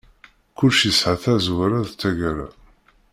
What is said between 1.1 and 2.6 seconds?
tazwara d taggara.